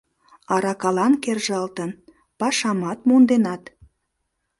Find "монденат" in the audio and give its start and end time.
3.07-3.63